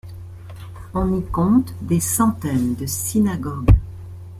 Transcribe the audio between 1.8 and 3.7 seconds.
des centaines de synagogues.